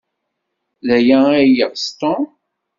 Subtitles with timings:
[0.85, 2.23] D aya ay yeɣs Tom?